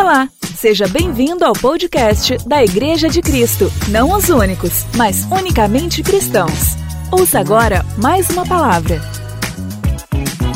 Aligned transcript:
Olá, 0.00 0.30
seja 0.56 0.88
bem-vindo 0.88 1.44
ao 1.44 1.52
podcast 1.52 2.34
da 2.48 2.64
Igreja 2.64 3.06
de 3.06 3.20
Cristo. 3.20 3.66
Não 3.90 4.16
os 4.16 4.30
únicos, 4.30 4.86
mas 4.96 5.24
unicamente 5.26 6.02
cristãos. 6.02 6.74
Ouça 7.12 7.38
agora 7.38 7.82
mais 7.98 8.30
uma 8.30 8.46
palavra. 8.46 8.94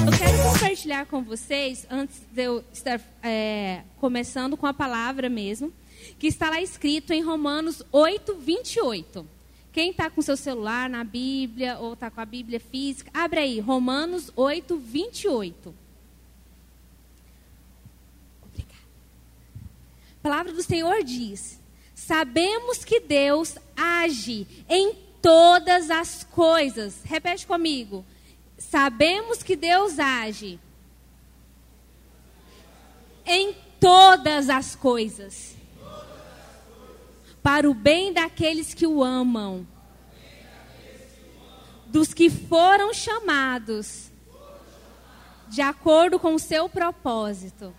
Eu 0.06 0.18
quero 0.18 0.42
compartilhar 0.50 1.04
com 1.04 1.22
vocês, 1.22 1.86
antes 1.90 2.22
de 2.32 2.42
eu 2.42 2.64
estar 2.72 2.98
é, 3.22 3.82
começando 4.00 4.56
com 4.56 4.66
a 4.66 4.72
palavra 4.72 5.28
mesmo, 5.28 5.70
que 6.18 6.26
está 6.26 6.48
lá 6.48 6.62
escrito 6.62 7.12
em 7.12 7.22
Romanos 7.22 7.82
8, 7.92 8.36
28. 8.36 9.26
Quem 9.70 9.90
está 9.90 10.08
com 10.08 10.22
seu 10.22 10.38
celular 10.38 10.88
na 10.88 11.04
Bíblia 11.04 11.76
ou 11.78 11.92
está 11.92 12.10
com 12.10 12.22
a 12.22 12.24
Bíblia 12.24 12.58
física, 12.58 13.10
abre 13.12 13.40
aí, 13.40 13.60
Romanos 13.60 14.32
8, 14.34 14.74
28. 14.78 15.83
Palavra 20.24 20.54
do 20.54 20.62
Senhor 20.62 21.04
diz: 21.04 21.60
Sabemos 21.94 22.82
que 22.82 22.98
Deus 22.98 23.58
age 23.76 24.64
em 24.66 24.94
todas 25.20 25.90
as 25.90 26.24
coisas. 26.24 27.02
Repete 27.04 27.46
comigo. 27.46 28.02
Sabemos 28.56 29.42
que 29.42 29.54
Deus 29.54 29.98
age 29.98 30.58
em 33.26 33.54
todas 33.78 34.48
as 34.48 34.74
coisas 34.74 35.54
para 37.42 37.68
o 37.68 37.74
bem 37.74 38.10
daqueles 38.10 38.72
que 38.72 38.86
o 38.86 39.04
amam, 39.04 39.66
dos 41.86 42.14
que 42.14 42.30
foram 42.30 42.94
chamados 42.94 44.10
de 45.50 45.60
acordo 45.60 46.18
com 46.18 46.34
o 46.34 46.38
seu 46.38 46.66
propósito. 46.66 47.74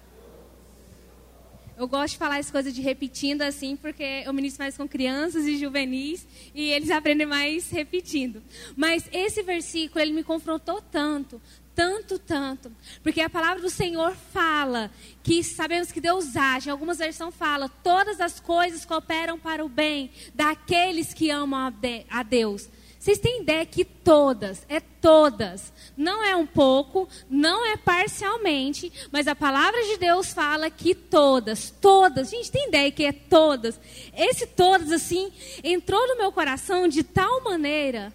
Eu 1.78 1.88
gosto 1.88 2.14
de 2.14 2.18
falar 2.18 2.38
as 2.38 2.50
coisas 2.50 2.74
de 2.74 2.82
repetindo 2.82 3.42
assim, 3.42 3.76
porque 3.76 4.24
eu 4.26 4.32
ministro 4.32 4.64
mais 4.64 4.78
com 4.78 4.88
crianças 4.88 5.46
e 5.46 5.58
juvenis 5.58 6.26
e 6.54 6.72
eles 6.72 6.90
aprendem 6.90 7.28
mais 7.28 7.70
repetindo. 7.70 8.42
Mas 8.78 9.10
esse 9.12 9.44
versículo, 9.44 10.02
ele 10.02 10.14
me 10.14 10.24
confrontou 10.24 10.82
tanto, 10.82 11.42
tanto, 11.76 12.18
tanto. 12.18 12.72
Porque 13.04 13.20
a 13.20 13.30
palavra 13.30 13.62
do 13.62 13.70
Senhor 13.70 14.16
fala 14.32 14.90
que 15.22 15.44
sabemos 15.44 15.92
que 15.92 16.00
Deus 16.00 16.38
age. 16.38 16.70
Em 16.70 16.72
algumas 16.72 17.00
versões 17.00 17.36
fala, 17.36 17.68
todas 17.68 18.22
as 18.22 18.40
coisas 18.40 18.86
cooperam 18.86 19.38
para 19.38 19.64
o 19.64 19.68
bem 19.68 20.12
daqueles 20.34 21.14
que 21.14 21.30
amam 21.30 21.74
a 22.10 22.24
Deus. 22.24 22.70
Vocês 23.06 23.20
têm 23.20 23.44
ideia 23.44 23.64
que 23.68 23.86
todas, 23.86 24.66
é 24.68 24.80
todas, 24.80 25.72
não 25.96 26.24
é 26.24 26.36
um 26.36 26.48
pouco, 26.48 27.08
não 27.30 27.64
é 27.64 27.78
parcialmente, 27.78 28.92
mas 29.12 29.28
a 29.28 29.36
palavra 29.36 29.80
de 29.84 29.98
Deus 29.98 30.34
fala 30.34 30.72
que 30.72 30.96
todas, 30.96 31.70
todas, 31.70 32.32
gente 32.32 32.52
tem 32.52 32.68
ideia 32.68 32.92
que 32.92 33.06
é 33.06 33.12
todas. 33.12 33.80
Esse 34.12 34.48
todas, 34.48 34.92
assim, 34.92 35.32
entrou 35.64 36.08
no 36.08 36.18
meu 36.18 36.32
coração 36.32 36.88
de 36.88 37.04
tal 37.04 37.44
maneira 37.44 38.12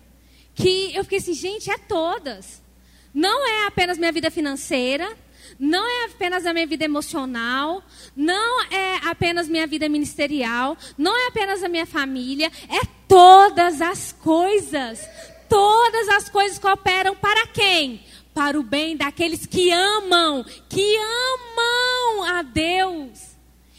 que 0.57 0.93
eu 0.93 1.05
fiquei 1.05 1.19
assim, 1.19 1.35
gente, 1.35 1.71
é 1.71 1.79
todas. 1.79 2.61
Não 3.15 3.47
é 3.47 3.67
apenas 3.69 3.97
minha 3.97 4.11
vida 4.11 4.29
financeira, 4.29 5.17
não 5.57 5.87
é 5.87 6.07
apenas 6.07 6.45
a 6.45 6.53
minha 6.53 6.67
vida 6.67 6.85
emocional, 6.85 7.81
não 8.17 8.65
é 8.73 8.97
apenas 9.09 9.49
minha 9.49 9.69
vida 9.69 9.89
ministerial, 9.89 10.77
não 10.99 11.17
é 11.17 11.29
apenas 11.29 11.63
a 11.63 11.69
minha 11.69 11.87
família, 11.87 12.51
é 12.69 13.00
todas 13.11 13.81
as 13.81 14.13
coisas. 14.13 15.05
Todas 15.49 16.09
as 16.11 16.29
coisas 16.29 16.61
cooperam 16.61 17.17
para 17.17 17.49
quem? 17.49 18.07
Para 18.33 18.59
o 18.59 18.63
bem 18.63 18.97
daqueles 18.97 19.45
que 19.45 19.73
amam, 19.73 20.45
que 20.69 20.97
amam 20.97 22.25
a 22.25 22.43
Deus. 22.43 23.37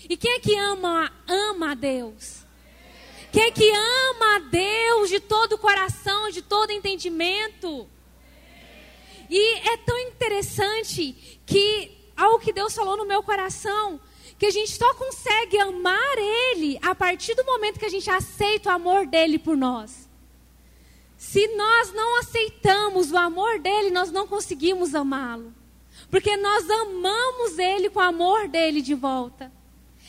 E 0.09 0.17
quem 0.17 0.33
é 0.33 0.39
que 0.39 0.53
ama, 0.57 1.09
ama 1.25 1.71
a 1.71 1.73
Deus? 1.73 2.41
Quem 3.31 3.43
é 3.43 3.51
que 3.51 3.71
ama 3.71 4.35
a 4.35 4.39
Deus 4.39 5.09
de 5.09 5.21
todo 5.21 5.53
o 5.53 5.57
coração, 5.57 6.29
de 6.29 6.41
todo 6.41 6.71
entendimento? 6.71 7.87
E 9.29 9.59
é 9.69 9.77
tão 9.77 9.97
interessante 9.97 11.39
que 11.45 12.09
algo 12.17 12.39
que 12.39 12.51
Deus 12.51 12.75
falou 12.75 12.97
no 12.97 13.05
meu 13.05 13.23
coração, 13.23 13.97
que 14.41 14.47
a 14.47 14.49
gente 14.49 14.71
só 14.71 14.91
consegue 14.95 15.55
amar 15.59 16.17
Ele 16.17 16.79
a 16.81 16.95
partir 16.95 17.35
do 17.35 17.45
momento 17.45 17.77
que 17.77 17.85
a 17.85 17.89
gente 17.89 18.09
aceita 18.09 18.69
o 18.69 18.73
amor 18.73 19.05
dele 19.05 19.37
por 19.37 19.55
nós. 19.55 20.09
Se 21.15 21.47
nós 21.49 21.93
não 21.93 22.17
aceitamos 22.17 23.11
o 23.11 23.17
amor 23.17 23.59
dele, 23.59 23.91
nós 23.91 24.11
não 24.11 24.25
conseguimos 24.25 24.95
amá-lo. 24.95 25.53
Porque 26.09 26.35
nós 26.37 26.67
amamos 26.67 27.59
ele 27.59 27.87
com 27.91 27.99
o 27.99 28.01
amor 28.01 28.47
dele 28.47 28.81
de 28.81 28.95
volta. 28.95 29.51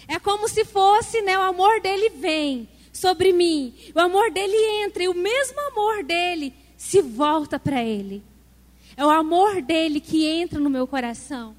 É 0.09 0.19
como 0.19 0.49
se 0.49 0.65
fosse, 0.65 1.21
né, 1.21 1.39
o 1.39 1.43
amor 1.43 1.83
dele 1.83 2.09
vem 2.09 2.67
sobre 2.91 3.35
mim, 3.35 3.75
o 3.95 4.01
amor 4.01 4.31
dele 4.31 4.57
entra 4.83 5.03
e 5.03 5.09
o 5.09 5.15
mesmo 5.15 5.61
amor 5.61 6.03
dele 6.05 6.55
se 6.79 7.03
volta 7.03 7.61
para 7.61 7.85
ele. 7.85 8.23
É 8.97 9.05
o 9.05 9.11
amor 9.11 9.61
dele 9.61 10.01
que 10.01 10.25
entra 10.25 10.59
no 10.59 10.71
meu 10.71 10.87
coração. 10.87 11.55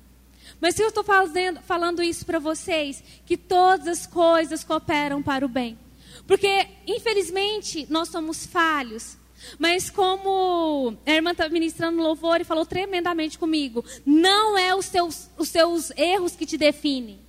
Mas 0.64 0.76
se 0.76 0.82
eu 0.82 0.88
estou 0.88 1.04
falando 1.04 2.02
isso 2.02 2.26
para 2.26 2.40
vocês, 2.40 3.04
que 3.26 3.36
todas 3.36 3.86
as 3.86 4.08
coisas 4.08 4.64
cooperam 4.64 5.22
para 5.22 5.46
o 5.46 5.50
bem. 5.50 5.78
Porque, 6.26 6.70
infelizmente, 6.88 7.86
nós 7.90 8.08
somos 8.08 8.46
falhos. 8.46 9.18
Mas 9.60 9.90
como 9.90 10.98
a 11.06 11.12
irmã 11.12 11.32
está 11.32 11.50
ministrando 11.50 12.02
louvor 12.02 12.40
e 12.40 12.46
falou 12.46 12.66
tremendamente 12.66 13.38
comigo, 13.38 13.84
não 14.06 14.58
é 14.58 14.74
os 14.74 14.86
seus, 14.86 15.30
os 15.38 15.50
seus 15.50 15.92
erros 15.98 16.34
que 16.34 16.46
te 16.46 16.58
definem. 16.58 17.20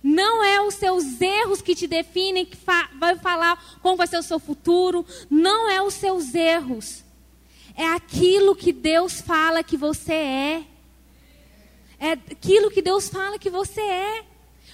Não 0.00 0.44
é 0.44 0.60
os 0.60 0.74
seus 0.74 1.20
erros 1.20 1.60
que 1.60 1.74
te 1.74 1.88
definem, 1.88 2.46
que 2.46 2.56
fa 2.56 2.88
vai 3.00 3.16
falar 3.16 3.80
como 3.82 3.96
vai 3.96 4.06
ser 4.06 4.18
o 4.18 4.22
seu 4.22 4.38
futuro. 4.38 5.04
Não 5.28 5.68
é 5.68 5.82
os 5.82 5.94
seus 5.94 6.36
erros 6.36 7.02
é 7.80 7.86
aquilo 7.86 8.54
que 8.54 8.72
Deus 8.72 9.22
fala 9.22 9.62
que 9.62 9.76
você 9.76 10.12
é. 10.12 10.62
É 12.00 12.12
aquilo 12.12 12.70
que 12.70 12.80
Deus 12.80 13.08
fala 13.08 13.38
que 13.38 13.50
você 13.50 13.80
é. 13.80 14.24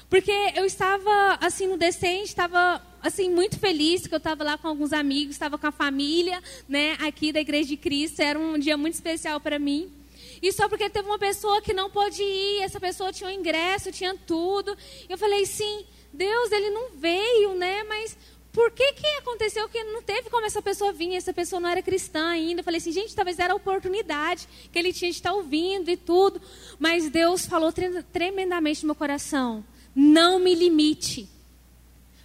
Porque 0.08 0.32
eu 0.54 0.64
estava 0.64 1.36
assim 1.40 1.66
no 1.66 1.76
decente, 1.76 2.28
estava 2.28 2.80
assim 3.02 3.28
muito 3.28 3.58
feliz 3.58 4.06
que 4.06 4.14
eu 4.14 4.18
estava 4.18 4.44
lá 4.44 4.56
com 4.56 4.68
alguns 4.68 4.92
amigos, 4.92 5.34
estava 5.34 5.58
com 5.58 5.66
a 5.66 5.72
família, 5.72 6.40
né, 6.68 6.96
aqui 7.00 7.32
da 7.32 7.40
Igreja 7.40 7.68
de 7.68 7.76
Cristo, 7.76 8.20
era 8.20 8.38
um 8.38 8.56
dia 8.56 8.76
muito 8.76 8.94
especial 8.94 9.40
para 9.40 9.58
mim. 9.58 9.92
E 10.40 10.52
só 10.52 10.68
porque 10.68 10.88
teve 10.88 11.08
uma 11.08 11.18
pessoa 11.18 11.60
que 11.60 11.72
não 11.72 11.90
pôde 11.90 12.22
ir, 12.22 12.62
essa 12.62 12.78
pessoa 12.78 13.12
tinha 13.12 13.28
o 13.28 13.32
um 13.32 13.34
ingresso, 13.34 13.90
tinha 13.90 14.14
tudo. 14.26 14.76
Eu 15.08 15.18
falei, 15.18 15.44
sim, 15.46 15.84
Deus, 16.12 16.52
ele 16.52 16.70
não 16.70 16.90
veio, 16.94 17.54
né? 17.54 17.82
Mas 17.84 18.16
por 18.56 18.70
que, 18.70 18.94
que 18.94 19.06
aconteceu 19.18 19.68
que 19.68 19.84
não 19.84 20.00
teve 20.00 20.30
como 20.30 20.46
essa 20.46 20.62
pessoa 20.62 20.90
vir, 20.90 21.14
essa 21.14 21.30
pessoa 21.30 21.60
não 21.60 21.68
era 21.68 21.82
cristã 21.82 22.28
ainda. 22.28 22.60
Eu 22.60 22.64
falei 22.64 22.78
assim, 22.78 22.90
gente, 22.90 23.14
talvez 23.14 23.38
era 23.38 23.52
a 23.52 23.56
oportunidade 23.56 24.48
que 24.72 24.78
ele 24.78 24.94
tinha 24.94 25.10
de 25.10 25.16
estar 25.18 25.34
ouvindo 25.34 25.90
e 25.90 25.96
tudo. 25.98 26.40
Mas 26.78 27.10
Deus 27.10 27.44
falou 27.44 27.70
tremendamente 28.10 28.82
no 28.82 28.86
meu 28.86 28.94
coração: 28.94 29.62
não 29.94 30.38
me 30.38 30.54
limite. 30.54 31.28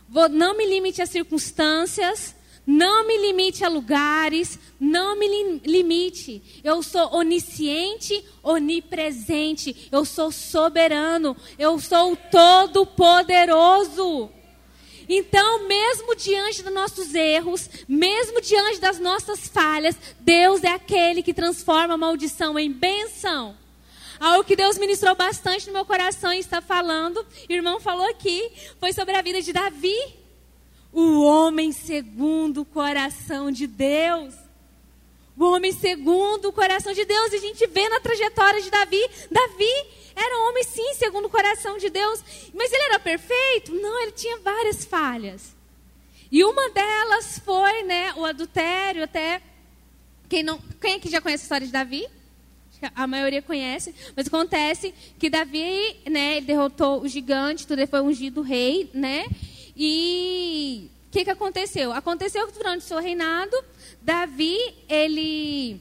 Vou, 0.08 0.30
não 0.30 0.56
me 0.56 0.66
limite 0.66 1.02
a 1.02 1.06
circunstâncias, 1.06 2.34
não 2.66 3.06
me 3.06 3.18
limite 3.18 3.66
a 3.66 3.68
lugares, 3.68 4.58
não 4.80 5.18
me 5.18 5.60
limite. 5.66 6.62
Eu 6.64 6.82
sou 6.82 7.14
onisciente, 7.14 8.24
onipresente, 8.42 9.90
eu 9.92 10.06
sou 10.06 10.32
soberano, 10.32 11.36
eu 11.60 11.78
sou 11.78 12.16
todo-poderoso. 12.16 14.32
Então, 15.14 15.68
mesmo 15.68 16.16
diante 16.16 16.64
dos 16.64 16.74
nossos 16.74 17.14
erros, 17.14 17.70
mesmo 17.86 18.40
diante 18.40 18.80
das 18.80 18.98
nossas 18.98 19.46
falhas, 19.46 19.98
Deus 20.22 20.64
é 20.64 20.70
aquele 20.70 21.22
que 21.22 21.34
transforma 21.34 21.96
a 21.96 21.98
maldição 21.98 22.58
em 22.58 22.72
benção. 22.72 23.58
Algo 24.18 24.46
que 24.46 24.56
Deus 24.56 24.78
ministrou 24.78 25.14
bastante 25.14 25.68
no 25.68 25.74
meu 25.74 25.84
coração 25.84 26.32
e 26.32 26.40
está 26.40 26.62
falando, 26.62 27.26
irmão 27.50 27.78
falou 27.78 28.10
aqui, 28.10 28.54
foi 28.80 28.94
sobre 28.94 29.14
a 29.14 29.22
vida 29.22 29.42
de 29.42 29.52
Davi. 29.52 29.98
O 30.94 31.24
homem 31.24 31.74
segundo 31.74 32.62
o 32.62 32.66
coração 32.66 33.52
de 33.52 33.68
Deus. 33.68 34.34
O 35.42 35.54
homem 35.56 35.72
segundo 35.72 36.50
o 36.50 36.54
coração 36.54 36.94
de 36.94 37.04
Deus. 37.04 37.34
E 37.34 37.38
a 37.38 37.40
gente 37.40 37.66
vê 37.66 37.90
na 37.90 38.00
trajetória 38.00 38.62
de 38.62 38.70
Davi. 38.70 39.02
Davi 39.32 39.74
era 40.16 40.38
um 40.38 40.50
homem, 40.50 40.64
sim, 40.64 40.94
segundo 40.94 41.26
o 41.26 41.30
coração 41.32 41.80
de 41.80 41.90
Deus. 41.90 42.24
Mas 42.54 42.72
ele 42.72 42.84
era 42.84 43.00
perfeito? 43.00 43.74
Não, 43.74 44.04
ele 44.04 44.12
tinha 44.12 44.38
várias 44.38 44.86
falhas. 44.86 45.56
E 46.32 46.44
uma 46.44 46.70
delas 46.70 47.40
foi 47.44 47.82
né, 47.82 48.14
o 48.16 48.24
adultério, 48.24 49.04
até. 49.04 49.42
Quem, 50.30 50.44
não, 50.44 50.60
quem 50.80 50.98
aqui 50.98 51.10
já 51.10 51.20
conhece 51.20 51.42
a 51.42 51.46
história 51.46 51.66
de 51.66 51.74
Davi? 51.74 52.08
A 52.94 53.08
maioria 53.08 53.42
conhece, 53.42 53.96
mas 54.16 54.28
acontece 54.28 54.94
que 55.18 55.30
Davi, 55.30 55.98
né, 56.08 56.40
derrotou 56.42 57.02
o 57.02 57.08
gigante, 57.08 57.66
tudo 57.66 57.80
ele 57.80 57.88
foi 57.88 58.02
ungido 58.02 58.42
rei, 58.42 58.92
né? 58.94 59.26
E 59.76 60.88
o 61.12 61.14
que, 61.14 61.26
que 61.26 61.30
aconteceu? 61.30 61.92
Aconteceu 61.92 62.48
que 62.48 62.54
durante 62.54 62.84
o 62.84 62.88
seu 62.88 62.98
reinado, 62.98 63.54
Davi, 64.02 64.58
ele 64.88 65.78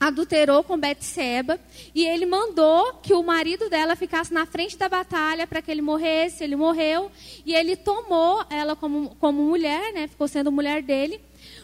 adulterou 0.00 0.64
com 0.64 0.76
Betseba 0.76 1.60
e 1.94 2.04
ele 2.04 2.26
mandou 2.26 2.94
que 2.94 3.14
o 3.14 3.22
marido 3.22 3.70
dela 3.70 3.94
ficasse 3.94 4.34
na 4.34 4.46
frente 4.46 4.76
da 4.76 4.88
batalha 4.88 5.46
para 5.46 5.62
que 5.62 5.70
ele 5.70 5.80
morresse. 5.80 6.42
Ele 6.42 6.56
morreu 6.56 7.08
e 7.46 7.54
ele 7.54 7.76
tomou 7.76 8.44
ela 8.50 8.74
como, 8.74 9.14
como 9.20 9.40
mulher, 9.44 9.92
né? 9.92 10.08
Ficou 10.08 10.26
sendo 10.26 10.50
mulher 10.50 10.82
dele. 10.82 11.20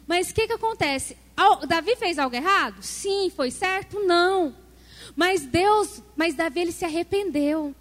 Mas 0.06 0.30
o 0.30 0.34
que, 0.34 0.46
que 0.46 0.52
acontece? 0.52 1.16
Davi 1.66 1.96
fez 1.96 2.16
algo 2.16 2.36
errado? 2.36 2.80
Sim. 2.80 3.28
Foi 3.34 3.50
certo? 3.50 3.98
Não. 4.04 4.54
Mas 5.16 5.42
Deus, 5.42 6.00
mas 6.14 6.36
Davi 6.36 6.60
ele 6.60 6.70
se 6.70 6.84
arrependeu. 6.84 7.74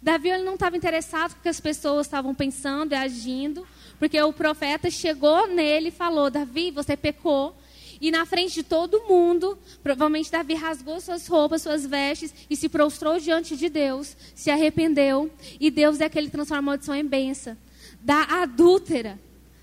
Davi 0.00 0.30
ele 0.30 0.42
não 0.42 0.54
estava 0.54 0.74
interessado 0.74 1.34
com 1.34 1.40
o 1.40 1.42
que 1.42 1.48
as 1.50 1.60
pessoas 1.60 2.06
estavam 2.06 2.34
pensando 2.34 2.92
e 2.92 2.94
agindo, 2.94 3.66
porque 3.98 4.20
o 4.20 4.32
profeta 4.32 4.90
chegou 4.90 5.46
nele 5.48 5.88
e 5.88 5.92
falou: 5.92 6.30
Davi, 6.30 6.70
você 6.70 6.96
pecou. 6.96 7.54
E 8.00 8.10
na 8.10 8.26
frente 8.26 8.54
de 8.54 8.62
todo 8.62 9.04
mundo, 9.08 9.56
provavelmente 9.82 10.30
Davi 10.30 10.54
rasgou 10.54 11.00
suas 11.00 11.26
roupas, 11.26 11.62
suas 11.62 11.86
vestes 11.86 12.34
e 12.50 12.56
se 12.56 12.68
prostrou 12.68 13.18
diante 13.18 13.56
de 13.56 13.68
Deus, 13.68 14.16
se 14.34 14.50
arrependeu. 14.50 15.30
E 15.58 15.70
Deus 15.70 16.00
é 16.00 16.04
aquele 16.04 16.26
que 16.26 16.32
transforma 16.32 16.58
a 16.58 16.62
maldição 16.62 16.94
em 16.94 17.04
benção. 17.04 17.56
Da 18.00 18.42
adúltera, 18.42 19.18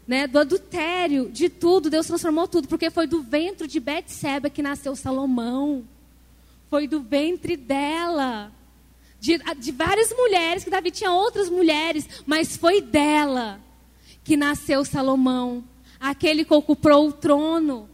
né, 0.07 0.25
do 0.25 0.39
adultério, 0.39 1.29
de 1.29 1.49
tudo, 1.49 1.89
Deus 1.89 2.07
transformou 2.07 2.47
tudo, 2.47 2.67
porque 2.67 2.89
foi 2.89 3.05
do 3.05 3.21
ventre 3.21 3.67
de 3.67 3.79
Betseba 3.79 4.49
que 4.49 4.63
nasceu 4.63 4.95
Salomão. 4.95 5.85
Foi 6.69 6.87
do 6.87 7.01
ventre 7.01 7.55
dela. 7.55 8.51
De, 9.19 9.37
de 9.59 9.71
várias 9.71 10.11
mulheres, 10.17 10.63
que 10.63 10.71
Davi 10.71 10.89
tinha 10.89 11.11
outras 11.11 11.47
mulheres, 11.47 12.09
mas 12.25 12.57
foi 12.57 12.81
dela 12.81 13.61
que 14.31 14.37
nasceu 14.37 14.85
Salomão, 14.85 15.61
aquele 15.99 16.45
que 16.45 16.53
ocupou 16.53 17.09
o 17.09 17.11
trono 17.11 17.89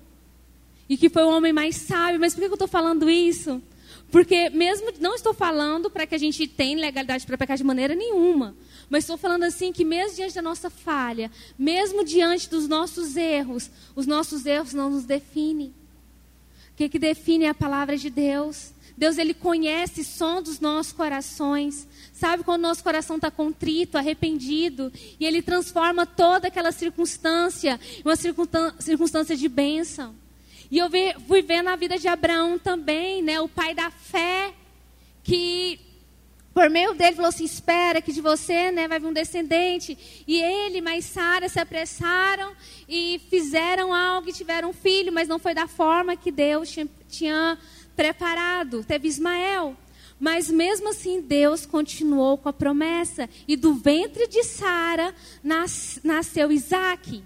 e 0.88 0.95
que 0.95 1.10
foi 1.10 1.24
o 1.24 1.30
homem 1.30 1.51
mais 1.51 1.78
sábio. 1.78 2.19
Mas 2.19 2.36
por 2.36 2.42
que 2.42 2.45
eu 2.45 2.54
estou 2.54 2.68
falando 2.68 3.10
isso? 3.10 3.60
Porque 4.12 4.48
mesmo 4.51 4.94
não 5.00 5.16
estou 5.16 5.34
falando 5.34 5.89
para 5.89 6.06
que 6.06 6.13
a 6.13 6.18
gente 6.19 6.48
tenha 6.48 6.78
legalidade 6.78 7.25
para 7.25 7.39
pecar 7.39 7.57
de 7.57 7.63
maneira 7.63 7.95
nenhuma. 7.95 8.56
Mas 8.88 9.04
estou 9.04 9.18
falando 9.18 9.45
assim 9.45 9.74
que 9.74 9.84
mesmo 9.84 10.16
diante 10.18 10.36
da 10.36 10.44
nossa 10.44 10.69
falha, 10.69 11.31
mesmo 11.57 12.04
diante 12.04 12.48
dos 12.48 12.68
nossos 12.68 13.18
erros, 13.18 13.72
os 13.95 14.06
nossos 14.06 14.45
erros 14.45 14.75
não 14.75 14.92
nos 14.92 15.06
definem. 15.06 15.69
O 16.72 16.75
que, 16.75 16.88
que 16.88 17.00
define 17.00 17.45
é 17.45 17.50
a 17.50 17.56
palavra 17.56 17.98
de 17.98 18.12
Deus. 18.12 18.74
Deus 18.97 19.19
ele 19.19 19.35
conhece 19.35 20.03
som 20.03 20.41
dos 20.41 20.59
nossos 20.59 20.91
corações. 20.91 21.88
Sabe 22.11 22.44
quando 22.44 22.61
o 22.61 22.67
nosso 22.67 22.83
coração 22.83 23.17
está 23.17 23.29
contrito, 23.29 23.95
arrependido, 23.97 24.91
e 25.19 25.25
ele 25.25 25.41
transforma 25.44 26.03
toda 26.03 26.47
aquela 26.47 26.71
circunstância 26.71 27.79
em 27.99 28.01
uma 28.03 28.15
circunstância 28.15 29.38
de 29.38 29.47
bênção. 29.47 30.15
E 30.71 30.79
eu 30.79 30.89
fui 31.27 31.44
ver 31.44 31.61
na 31.61 31.75
vida 31.75 31.97
de 31.97 32.07
Abraão 32.07 32.57
também, 32.57 33.21
né, 33.21 33.39
o 33.39 33.47
pai 33.47 33.75
da 33.75 33.91
fé, 33.91 34.53
que 35.23 35.79
por 36.57 36.71
meio 36.71 36.95
dele 36.95 37.15
falou 37.15 37.29
assim: 37.29 37.45
espera 37.45 38.01
que 38.01 38.11
de 38.11 38.19
você 38.19 38.71
né, 38.71 38.88
vai 38.88 39.00
vir 39.00 39.05
um 39.05 39.13
descendente. 39.13 39.95
E 40.27 40.41
ele, 40.41 40.81
mais 40.81 41.05
Sara, 41.05 41.47
se 41.47 41.59
apressaram 41.59 42.51
e 42.89 43.21
fizeram 43.29 43.93
algo 43.93 44.27
e 44.27 44.33
tiveram 44.33 44.71
um 44.71 44.73
filho, 44.73 45.13
mas 45.13 45.27
não 45.27 45.38
foi 45.38 45.53
da 45.53 45.67
forma 45.67 46.15
que 46.15 46.31
Deus 46.31 46.71
tinha, 46.71 46.88
tinha 47.07 47.59
preparado. 47.97 48.83
Teve 48.83 49.07
Ismael. 49.07 49.75
Mas 50.19 50.49
mesmo 50.49 50.89
assim, 50.89 51.19
Deus 51.19 51.65
continuou 51.65 52.38
com 52.38 52.47
a 52.47 52.53
promessa. 52.53 53.27
E 53.47 53.55
do 53.55 53.73
ventre 53.73 54.27
de 54.27 54.44
Sara 54.44 55.13
nas, 55.44 55.99
nasceu 56.03 56.51
Isaac. 56.51 57.23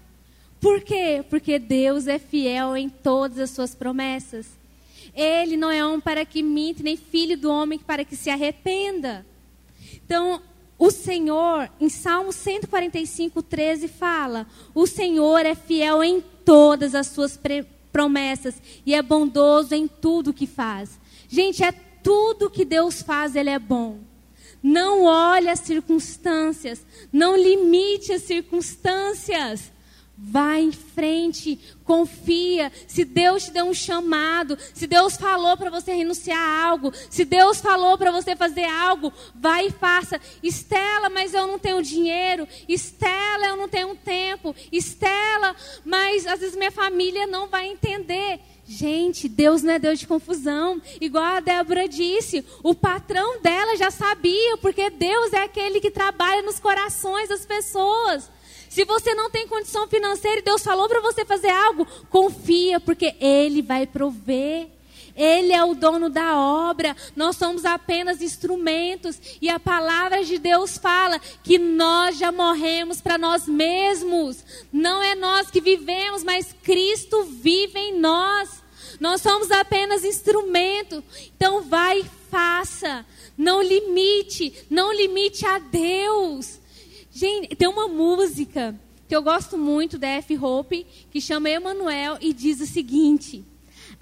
Por 0.60 0.80
quê? 0.80 1.24
Porque 1.28 1.58
Deus 1.58 2.06
é 2.06 2.18
fiel 2.18 2.76
em 2.76 2.88
todas 2.88 3.38
as 3.38 3.50
suas 3.50 3.74
promessas. 3.74 4.46
Ele 5.14 5.56
não 5.56 5.70
é 5.70 5.84
homem 5.84 6.00
para 6.00 6.24
que 6.24 6.42
minte, 6.42 6.82
nem 6.82 6.96
filho 6.96 7.36
do 7.36 7.50
homem 7.50 7.78
para 7.78 8.04
que 8.04 8.16
se 8.16 8.30
arrependa. 8.30 9.26
Então, 9.94 10.40
o 10.78 10.90
Senhor, 10.90 11.70
em 11.80 11.88
Salmo 11.88 12.32
145, 12.32 13.42
13, 13.42 13.88
fala: 13.88 14.46
O 14.74 14.86
Senhor 14.86 15.44
é 15.44 15.54
fiel 15.54 16.02
em 16.02 16.22
todas 16.44 16.94
as 16.94 17.08
suas 17.08 17.36
promessas 17.36 17.81
e 18.86 18.94
é 18.94 19.02
bondoso 19.02 19.74
em 19.74 19.86
tudo 19.86 20.32
que 20.32 20.46
faz. 20.46 20.98
Gente, 21.28 21.62
é 21.62 21.72
tudo 21.72 22.50
que 22.50 22.64
Deus 22.64 23.02
faz, 23.02 23.36
Ele 23.36 23.50
é 23.50 23.58
bom. 23.58 23.98
Não 24.62 25.04
olhe 25.04 25.48
as 25.48 25.60
circunstâncias, 25.60 26.86
não 27.12 27.36
limite 27.36 28.12
as 28.12 28.22
circunstâncias. 28.22 29.72
Vá 30.24 30.56
em 30.56 30.70
frente, 30.70 31.58
confia. 31.84 32.70
Se 32.86 33.04
Deus 33.04 33.42
te 33.42 33.50
deu 33.50 33.64
um 33.64 33.74
chamado, 33.74 34.56
se 34.72 34.86
Deus 34.86 35.16
falou 35.16 35.56
para 35.56 35.68
você 35.68 35.92
renunciar 35.92 36.38
a 36.38 36.64
algo, 36.64 36.92
se 37.10 37.24
Deus 37.24 37.60
falou 37.60 37.98
para 37.98 38.12
você 38.12 38.36
fazer 38.36 38.64
algo, 38.64 39.12
vá 39.34 39.64
e 39.64 39.70
faça. 39.72 40.20
Estela, 40.40 41.10
mas 41.10 41.34
eu 41.34 41.48
não 41.48 41.58
tenho 41.58 41.82
dinheiro. 41.82 42.46
Estela, 42.68 43.46
eu 43.46 43.56
não 43.56 43.68
tenho 43.68 43.96
tempo. 43.96 44.54
Estela, 44.70 45.56
mas 45.84 46.24
às 46.24 46.38
vezes 46.38 46.56
minha 46.56 46.70
família 46.70 47.26
não 47.26 47.48
vai 47.48 47.66
entender. 47.66 48.38
Gente, 48.64 49.28
Deus 49.28 49.60
não 49.64 49.72
é 49.72 49.78
Deus 49.80 49.98
de 49.98 50.06
confusão. 50.06 50.80
Igual 51.00 51.24
a 51.24 51.40
Débora 51.40 51.88
disse, 51.88 52.46
o 52.62 52.76
patrão 52.76 53.40
dela 53.42 53.76
já 53.76 53.90
sabia, 53.90 54.56
porque 54.58 54.88
Deus 54.88 55.32
é 55.32 55.42
aquele 55.42 55.80
que 55.80 55.90
trabalha 55.90 56.42
nos 56.42 56.60
corações 56.60 57.28
das 57.28 57.44
pessoas. 57.44 58.30
Se 58.72 58.86
você 58.86 59.14
não 59.14 59.28
tem 59.28 59.46
condição 59.46 59.86
financeira 59.86 60.38
e 60.38 60.42
Deus 60.42 60.62
falou 60.62 60.88
para 60.88 61.02
você 61.02 61.26
fazer 61.26 61.50
algo, 61.50 61.86
confia, 62.08 62.80
porque 62.80 63.14
Ele 63.20 63.60
vai 63.60 63.86
prover. 63.86 64.66
Ele 65.14 65.52
é 65.52 65.62
o 65.62 65.74
dono 65.74 66.08
da 66.08 66.38
obra, 66.38 66.96
nós 67.14 67.36
somos 67.36 67.66
apenas 67.66 68.22
instrumentos, 68.22 69.20
e 69.42 69.50
a 69.50 69.60
palavra 69.60 70.24
de 70.24 70.38
Deus 70.38 70.78
fala 70.78 71.20
que 71.44 71.58
nós 71.58 72.16
já 72.16 72.32
morremos 72.32 72.98
para 73.02 73.18
nós 73.18 73.46
mesmos. 73.46 74.42
Não 74.72 75.02
é 75.02 75.14
nós 75.14 75.50
que 75.50 75.60
vivemos, 75.60 76.24
mas 76.24 76.56
Cristo 76.62 77.24
vive 77.24 77.78
em 77.78 78.00
nós. 78.00 78.62
Nós 78.98 79.20
somos 79.20 79.50
apenas 79.50 80.02
instrumento. 80.02 81.04
Então 81.36 81.60
vai 81.60 82.00
e 82.00 82.10
faça. 82.30 83.04
Não 83.36 83.60
limite, 83.62 84.64
não 84.70 84.90
limite 84.94 85.44
a 85.44 85.58
Deus. 85.58 86.61
Gente, 87.14 87.54
tem 87.54 87.68
uma 87.68 87.88
música 87.88 88.74
que 89.06 89.14
eu 89.14 89.22
gosto 89.22 89.58
muito 89.58 89.98
da 89.98 90.08
F. 90.08 90.34
Hope, 90.38 90.86
que 91.10 91.20
chama 91.20 91.50
Emanuel 91.50 92.16
e 92.22 92.32
diz 92.32 92.58
o 92.62 92.66
seguinte: 92.66 93.44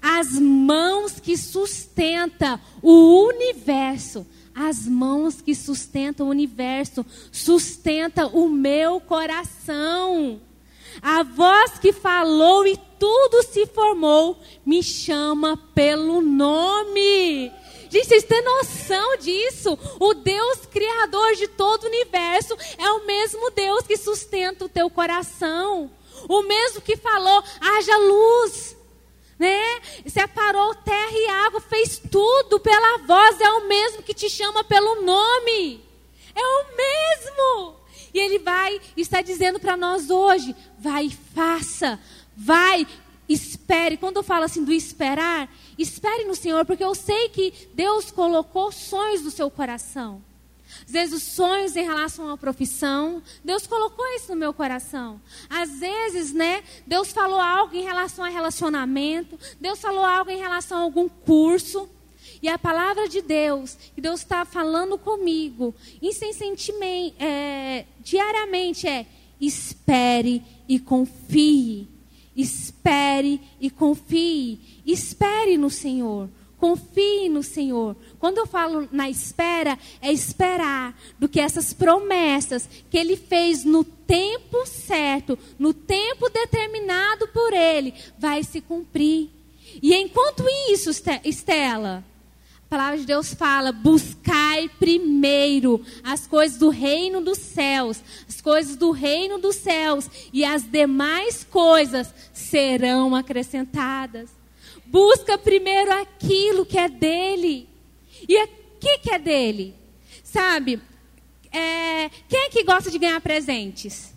As 0.01 0.39
mãos 0.39 1.19
que 1.19 1.35
sustentam 1.35 2.57
o 2.81 3.27
universo, 3.27 4.25
as 4.55 4.87
mãos 4.87 5.41
que 5.41 5.53
sustentam 5.53 6.27
o 6.27 6.29
universo, 6.29 7.05
sustenta 7.33 8.27
o 8.27 8.47
meu 8.47 9.01
coração. 9.01 10.39
A 11.01 11.21
voz 11.23 11.79
que 11.79 11.91
falou 11.91 12.65
e 12.65 12.77
tudo 12.97 13.43
se 13.43 13.65
formou, 13.65 14.39
me 14.65 14.81
chama 14.81 15.57
pelo 15.75 16.21
nome. 16.21 17.51
Gente, 17.91 18.07
vocês 18.07 18.23
têm 18.23 18.41
noção 18.41 19.17
disso? 19.17 19.77
O 19.99 20.13
Deus 20.13 20.65
criador 20.65 21.35
de 21.35 21.49
todo 21.49 21.83
o 21.83 21.87
universo 21.87 22.57
é 22.77 22.89
o 22.89 23.05
mesmo 23.05 23.51
Deus 23.51 23.85
que 23.85 23.97
sustenta 23.97 24.63
o 24.63 24.69
teu 24.69 24.89
coração. 24.89 25.91
O 26.29 26.41
mesmo 26.43 26.79
que 26.79 26.95
falou, 26.95 27.43
haja 27.59 27.97
luz. 27.97 28.77
Né? 29.37 29.81
Separou 30.07 30.73
terra 30.75 31.11
e 31.11 31.27
água, 31.27 31.59
fez 31.59 32.01
tudo 32.09 32.61
pela 32.61 32.99
voz, 32.99 33.41
é 33.41 33.49
o 33.49 33.67
mesmo 33.67 34.01
que 34.03 34.13
te 34.13 34.29
chama 34.29 34.63
pelo 34.63 35.01
nome. 35.01 35.83
É 36.33 36.41
o 36.41 36.65
mesmo. 36.77 37.75
E 38.13 38.19
ele 38.19 38.39
vai 38.39 38.79
está 38.95 39.21
dizendo 39.21 39.59
para 39.59 39.75
nós 39.75 40.09
hoje: 40.09 40.55
vai 40.79 41.09
faça, 41.35 41.99
vai, 42.37 42.87
espere. 43.27 43.97
Quando 43.97 44.17
eu 44.17 44.23
falo 44.23 44.45
assim 44.45 44.63
do 44.63 44.71
esperar, 44.71 45.49
Espere 45.81 46.25
no 46.25 46.35
Senhor, 46.35 46.65
porque 46.65 46.83
eu 46.83 46.93
sei 46.93 47.29
que 47.29 47.53
Deus 47.73 48.11
colocou 48.11 48.71
sonhos 48.71 49.23
no 49.23 49.31
seu 49.31 49.49
coração. 49.49 50.21
Às 50.85 50.91
vezes, 50.91 51.15
os 51.15 51.23
sonhos 51.23 51.75
em 51.75 51.83
relação 51.83 52.29
à 52.29 52.37
profissão, 52.37 53.21
Deus 53.43 53.67
colocou 53.67 54.05
isso 54.15 54.31
no 54.31 54.37
meu 54.37 54.53
coração. 54.53 55.19
Às 55.49 55.79
vezes, 55.79 56.33
né, 56.33 56.63
Deus 56.85 57.11
falou 57.11 57.39
algo 57.39 57.75
em 57.75 57.83
relação 57.83 58.23
a 58.23 58.29
relacionamento, 58.29 59.37
Deus 59.59 59.79
falou 59.79 60.05
algo 60.05 60.29
em 60.29 60.37
relação 60.37 60.77
a 60.77 60.81
algum 60.81 61.09
curso. 61.09 61.89
E 62.41 62.47
a 62.47 62.57
palavra 62.57 63.07
de 63.07 63.21
Deus, 63.21 63.77
que 63.93 64.01
Deus 64.01 64.21
está 64.21 64.45
falando 64.45 64.97
comigo, 64.97 65.75
incessantemente, 66.01 67.15
é, 67.19 67.85
diariamente, 67.99 68.87
é: 68.87 69.05
espere 69.39 70.43
e 70.67 70.79
confie. 70.79 71.87
Espere 72.35 73.39
e 73.59 73.69
confie. 73.69 74.59
Espere 74.85 75.57
no 75.57 75.69
Senhor. 75.69 76.29
Confie 76.57 77.27
no 77.27 77.41
Senhor. 77.41 77.95
Quando 78.19 78.37
eu 78.37 78.45
falo 78.45 78.87
na 78.91 79.09
espera, 79.09 79.77
é 79.99 80.11
esperar 80.11 80.95
do 81.17 81.27
que 81.27 81.39
essas 81.39 81.73
promessas 81.73 82.69
que 82.89 82.97
Ele 82.97 83.17
fez 83.17 83.65
no 83.65 83.83
tempo 83.83 84.65
certo, 84.67 85.37
no 85.57 85.73
tempo 85.73 86.29
determinado 86.29 87.27
por 87.29 87.51
Ele, 87.51 87.93
vai 88.19 88.43
se 88.43 88.61
cumprir. 88.61 89.29
E 89.81 89.95
enquanto 89.95 90.43
isso, 90.69 90.91
Estela, 91.23 92.05
palavra 92.71 92.97
de 92.97 93.05
Deus 93.05 93.33
fala: 93.33 93.73
buscai 93.73 94.69
primeiro 94.79 95.83
as 96.01 96.25
coisas 96.25 96.57
do 96.57 96.69
reino 96.69 97.19
dos 97.19 97.37
céus, 97.37 98.01
as 98.29 98.39
coisas 98.39 98.77
do 98.77 98.91
reino 98.91 99.37
dos 99.37 99.57
céus, 99.57 100.09
e 100.31 100.45
as 100.45 100.63
demais 100.63 101.43
coisas 101.43 102.13
serão 102.33 103.13
acrescentadas. 103.13 104.29
Busca 104.85 105.37
primeiro 105.37 105.91
aquilo 105.91 106.65
que 106.65 106.77
é 106.79 106.87
dele. 106.87 107.67
E 108.27 108.41
o 108.41 108.47
que, 108.79 108.99
que 108.99 109.11
é 109.11 109.19
dele? 109.19 109.75
Sabe, 110.23 110.81
é, 111.51 112.09
quem 112.29 112.45
é 112.45 112.49
que 112.49 112.63
gosta 112.63 112.89
de 112.89 112.97
ganhar 112.97 113.19
presentes? 113.19 114.13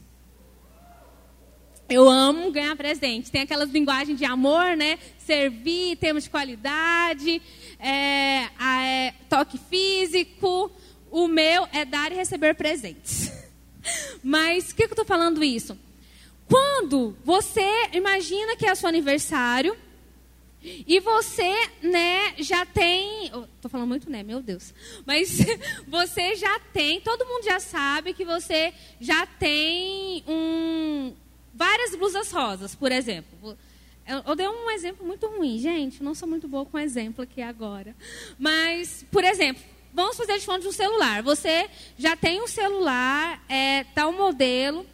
Eu 1.88 2.08
amo 2.08 2.50
ganhar 2.50 2.74
presente. 2.76 3.30
Tem 3.30 3.42
aquelas 3.42 3.70
linguagens 3.70 4.18
de 4.18 4.24
amor, 4.24 4.76
né? 4.76 4.98
Servir, 5.18 5.96
termos 5.96 6.24
de 6.24 6.30
qualidade, 6.30 7.42
é, 7.78 8.48
é, 8.62 9.14
toque 9.28 9.58
físico. 9.58 10.70
O 11.10 11.28
meu 11.28 11.68
é 11.72 11.84
dar 11.84 12.10
e 12.12 12.14
receber 12.14 12.54
presentes. 12.54 13.30
Mas 14.22 14.70
o 14.70 14.74
que, 14.74 14.84
que 14.84 14.92
eu 14.92 14.94
estou 14.94 15.04
falando 15.04 15.44
isso? 15.44 15.78
Quando 16.48 17.16
você 17.24 17.88
imagina 17.92 18.56
que 18.56 18.66
é 18.66 18.74
seu 18.74 18.88
aniversário 18.88 19.76
e 20.64 20.98
você, 21.00 21.52
né, 21.82 22.34
já 22.38 22.64
tem. 22.64 23.26
Estou 23.26 23.70
falando 23.70 23.88
muito, 23.88 24.10
né? 24.10 24.22
Meu 24.22 24.40
Deus. 24.40 24.72
Mas 25.04 25.38
você 25.86 26.34
já 26.36 26.58
tem, 26.72 27.00
todo 27.00 27.26
mundo 27.26 27.44
já 27.44 27.60
sabe 27.60 28.14
que 28.14 28.24
você 28.24 28.72
já 28.98 29.26
tem 29.26 30.24
um, 30.26 31.14
várias 31.52 31.94
blusas 31.94 32.30
rosas, 32.30 32.74
por 32.74 32.90
exemplo. 32.90 33.56
Eu, 34.06 34.22
eu 34.26 34.36
dei 34.36 34.48
um 34.48 34.70
exemplo 34.70 35.06
muito 35.06 35.26
ruim, 35.26 35.58
gente. 35.58 36.02
Não 36.02 36.14
sou 36.14 36.28
muito 36.28 36.46
boa 36.46 36.66
com 36.66 36.78
exemplo 36.78 37.22
aqui 37.22 37.40
agora. 37.40 37.96
Mas, 38.38 39.04
por 39.10 39.24
exemplo, 39.24 39.62
vamos 39.92 40.16
fazer 40.16 40.38
de 40.38 40.44
fonte 40.44 40.62
de 40.62 40.68
um 40.68 40.72
celular. 40.72 41.22
Você 41.22 41.68
já 41.96 42.16
tem 42.16 42.42
um 42.42 42.46
celular, 42.46 43.42
é, 43.48 43.84
tal 43.94 44.12
modelo. 44.12 44.86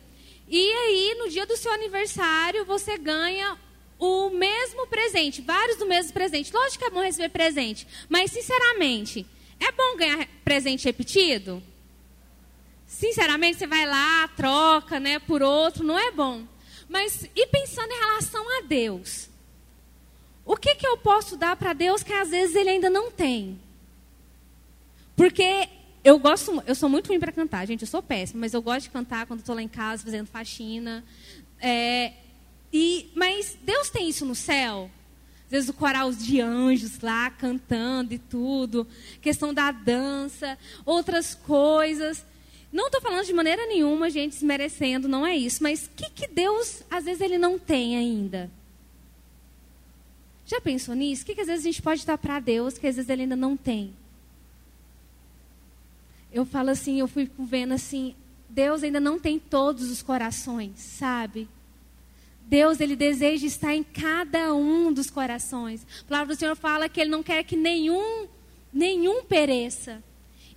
E 0.49 0.73
aí, 0.73 1.17
no 1.19 1.29
dia 1.29 1.47
do 1.47 1.57
seu 1.57 1.73
aniversário, 1.73 2.65
você 2.65 2.97
ganha 2.99 3.57
o 4.01 4.31
mesmo 4.31 4.87
presente, 4.87 5.43
vários 5.43 5.77
do 5.77 5.87
mesmo 5.87 6.13
presente. 6.13 6.53
Lógico 6.53 6.79
que 6.79 6.85
é 6.87 6.91
bom 6.91 7.03
receber 7.03 7.29
presente, 7.29 7.87
mas 8.09 8.31
sinceramente, 8.31 9.27
é 9.61 9.71
bom 9.71 9.97
ganhar 9.97 10.27
presente 10.43 10.87
repetido? 10.87 11.63
Sinceramente, 12.87 13.59
você 13.59 13.67
vai 13.67 13.87
lá, 13.87 14.27
troca, 14.29 14.99
né, 14.99 15.19
por 15.19 15.43
outro, 15.43 15.85
não 15.85 15.99
é 15.99 16.11
bom. 16.11 16.45
Mas 16.91 17.25
e 17.37 17.47
pensando 17.47 17.89
em 17.93 18.01
relação 18.01 18.59
a 18.59 18.63
Deus? 18.63 19.31
O 20.45 20.57
que, 20.57 20.75
que 20.75 20.85
eu 20.85 20.99
posso 20.99 21.37
dar 21.37 21.55
para 21.55 21.73
Deus 21.73 22.03
que 22.03 22.13
às 22.13 22.31
vezes 22.31 22.57
ele 22.57 22.69
ainda 22.69 22.91
não 22.91 23.13
tem? 23.13 23.61
Porque 25.15 25.69
eu 26.03 26.19
gosto, 26.19 26.61
eu 26.67 26.75
sou 26.75 26.89
muito 26.89 27.07
ruim 27.07 27.21
para 27.21 27.31
cantar, 27.31 27.65
gente, 27.65 27.83
eu 27.83 27.87
sou 27.87 28.03
péssima, 28.03 28.41
mas 28.41 28.55
eu 28.55 28.61
gosto 28.61 28.83
de 28.87 28.91
cantar 28.91 29.25
quando 29.25 29.39
estou 29.39 29.55
lá 29.55 29.63
em 29.63 29.69
casa 29.69 30.03
fazendo 30.03 30.27
faxina. 30.27 31.05
É, 31.61 32.15
e, 32.73 33.13
mas 33.15 33.57
Deus 33.63 33.89
tem 33.89 34.09
isso 34.09 34.27
no 34.27 34.35
céu? 34.35 34.91
Às 35.45 35.51
vezes 35.51 35.69
o 35.69 35.75
coral 35.75 36.11
de 36.11 36.41
anjos 36.41 36.99
lá 36.99 37.31
cantando 37.31 38.13
e 38.15 38.19
tudo, 38.19 38.85
questão 39.23 39.55
da 39.55 39.71
dança, 39.71 40.59
outras 40.85 41.37
coisas. 41.37 42.25
Não 42.73 42.87
estou 42.87 43.01
falando 43.01 43.27
de 43.27 43.33
maneira 43.33 43.67
nenhuma, 43.67 44.09
gente, 44.11 44.33
desmerecendo, 44.33 45.09
não 45.09 45.27
é 45.27 45.37
isso. 45.37 45.63
Mas 45.63 45.87
o 45.87 45.91
que, 45.97 46.11
que 46.11 46.27
Deus, 46.29 46.83
às 46.91 47.05
vezes, 47.05 47.21
Ele 47.21 47.37
não 47.37 47.59
tem 47.59 47.97
ainda? 47.97 48.51
Já 50.47 50.61
pensou 50.61 50.95
nisso? 50.95 51.23
O 51.23 51.27
que, 51.27 51.35
que 51.35 51.41
às 51.41 51.47
vezes 51.47 51.65
a 51.65 51.71
gente 51.71 51.83
pode 51.83 52.07
dar 52.07 52.19
para 52.19 52.41
Deus 52.41 52.79
que 52.79 52.87
às 52.87 52.97
vezes 52.97 53.09
Ele 53.09 53.23
ainda 53.23 53.37
não 53.37 53.57
tem? 53.57 53.93
Eu 56.33 56.45
falo 56.45 56.71
assim, 56.71 57.01
eu 57.01 57.09
fui 57.09 57.29
vendo 57.39 57.73
assim, 57.73 58.15
Deus 58.49 58.83
ainda 58.83 59.01
não 59.01 59.19
tem 59.19 59.39
todos 59.39 59.91
os 59.91 60.03
corações, 60.03 60.79
sabe? 60.79 61.49
Deus, 62.51 62.81
ele 62.81 62.97
deseja 62.97 63.47
estar 63.47 63.75
em 63.75 63.85
cada 63.85 64.53
um 64.53 64.93
dos 64.93 65.09
corações. 65.09 65.87
A 66.01 66.05
palavra 66.09 66.35
do 66.35 66.39
Senhor 66.39 66.57
fala 66.57 66.89
que 66.89 67.01
ele 67.01 67.11
não 67.11 67.23
quer 67.23 67.45
que 67.45 67.57
nenhum, 67.57 68.27
nenhum 68.73 69.23
pereça. 69.23 70.03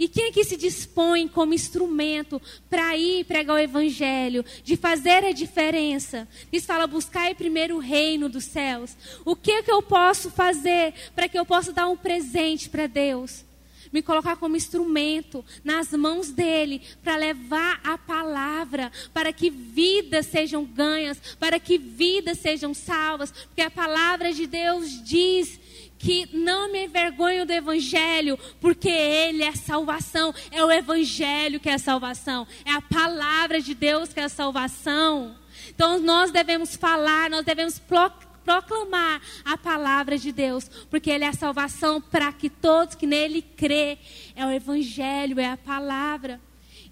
E 0.03 0.07
quem 0.09 0.25
é 0.25 0.31
que 0.33 0.43
se 0.43 0.57
dispõe 0.57 1.29
como 1.29 1.53
instrumento 1.53 2.41
para 2.69 2.97
ir 2.97 3.23
pregar 3.23 3.55
o 3.55 3.57
evangelho, 3.57 4.43
de 4.61 4.75
fazer 4.75 5.23
a 5.23 5.31
diferença? 5.31 6.27
Diz 6.51 6.65
fala 6.65 6.85
buscar 6.85 7.33
primeiro 7.35 7.77
o 7.77 7.79
reino 7.79 8.27
dos 8.27 8.43
céus. 8.43 8.97
O 9.23 9.33
que 9.33 9.49
é 9.49 9.63
que 9.63 9.71
eu 9.71 9.81
posso 9.81 10.29
fazer 10.29 10.93
para 11.15 11.29
que 11.29 11.39
eu 11.39 11.45
possa 11.45 11.71
dar 11.71 11.87
um 11.87 11.95
presente 11.95 12.69
para 12.69 12.85
Deus? 12.85 13.45
me 13.93 14.01
colocar 14.01 14.35
como 14.37 14.57
instrumento 14.57 15.45
nas 15.63 15.91
mãos 15.91 16.31
dele 16.31 16.81
para 17.03 17.15
levar 17.15 17.79
a 17.83 17.95
palavra, 17.95 18.91
para 19.13 19.31
que 19.31 19.51
vidas 19.51 20.25
sejam 20.25 20.65
ganhas, 20.65 21.21
para 21.39 21.59
que 21.59 21.77
vidas 21.77 22.39
sejam 22.39 22.73
salvas, 22.73 23.31
porque 23.31 23.61
a 23.61 23.69
palavra 23.69 24.33
de 24.33 24.47
Deus 24.47 25.03
diz 25.03 25.59
que 26.03 26.27
não 26.33 26.69
me 26.69 26.83
envergonho 26.83 27.45
do 27.45 27.53
Evangelho, 27.53 28.37
porque 28.59 28.89
Ele 28.89 29.41
é 29.41 29.55
salvação, 29.55 30.35
é 30.51 30.61
o 30.61 30.69
Evangelho 30.69 31.61
que 31.61 31.69
é 31.69 31.77
salvação, 31.77 32.45
é 32.65 32.71
a 32.71 32.81
palavra 32.81 33.61
de 33.61 33.73
Deus 33.73 34.11
que 34.11 34.19
é 34.19 34.27
salvação. 34.27 35.33
Então 35.69 35.99
nós 35.99 36.29
devemos 36.29 36.75
falar, 36.75 37.29
nós 37.29 37.45
devemos 37.45 37.81
proclamar 38.43 39.21
a 39.45 39.57
palavra 39.57 40.17
de 40.17 40.33
Deus, 40.33 40.69
porque 40.89 41.09
Ele 41.09 41.23
é 41.23 41.29
a 41.29 41.33
salvação 41.33 42.01
para 42.01 42.33
que 42.33 42.49
todos 42.49 42.95
que 42.95 43.07
nele 43.07 43.41
crê, 43.41 43.97
é 44.35 44.45
o 44.45 44.51
Evangelho, 44.51 45.39
é 45.39 45.51
a 45.51 45.57
palavra. 45.57 46.41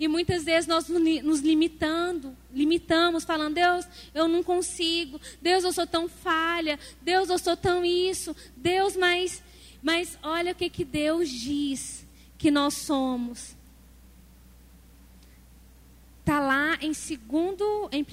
E 0.01 0.08
muitas 0.08 0.43
vezes 0.43 0.65
nós 0.65 0.89
nos 0.89 1.41
limitando, 1.41 2.36
limitamos, 2.51 3.24
falando, 3.24 3.53
Deus, 3.53 3.86
eu 4.15 4.27
não 4.27 4.41
consigo, 4.41 5.22
Deus, 5.39 5.63
eu 5.63 5.72
sou 5.72 5.86
tão 5.86 6.10
falha, 6.10 6.79
Deus, 7.03 7.29
eu 7.29 7.38
sou 7.38 7.55
tão 7.55 7.86
isso, 7.86 8.36
Deus, 8.58 8.98
mas, 8.98 9.43
mas 9.79 10.17
olha 10.24 10.53
o 10.53 10.55
que, 10.55 10.72
que 10.72 10.84
Deus 10.84 11.29
diz 11.29 12.03
que 12.36 12.50
nós 12.50 12.74
somos. 12.74 13.55
Está 16.22 16.39
lá 16.39 16.79
em 16.81 16.96
segundo, 16.96 17.88
em 17.91 18.01
1 18.01 18.05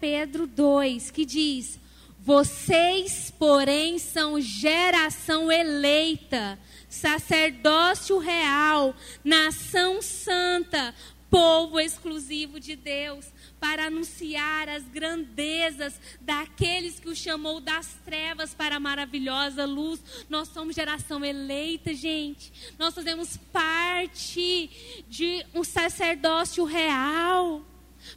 Pedro 0.00 0.48
2, 0.48 1.12
que 1.12 1.24
diz, 1.24 1.78
vocês, 2.18 3.32
porém, 3.38 4.00
são 4.00 4.40
geração 4.40 5.52
eleita, 5.52 6.58
sacerdócio 6.88 8.18
real, 8.18 8.96
nação 9.22 10.02
santa, 10.02 10.92
povo 11.36 11.78
exclusivo 11.78 12.58
de 12.58 12.74
Deus, 12.74 13.26
para 13.60 13.88
anunciar 13.88 14.70
as 14.70 14.84
grandezas 14.84 16.00
daqueles 16.18 16.98
que 16.98 17.10
o 17.10 17.14
chamou 17.14 17.60
das 17.60 17.92
trevas 18.06 18.54
para 18.54 18.76
a 18.76 18.80
maravilhosa 18.80 19.66
luz. 19.66 20.02
Nós 20.30 20.48
somos 20.48 20.74
geração 20.74 21.22
eleita, 21.22 21.92
gente. 21.92 22.50
Nós 22.78 22.94
fazemos 22.94 23.36
parte 23.52 25.04
de 25.10 25.44
um 25.54 25.62
sacerdócio 25.62 26.64
real 26.64 27.62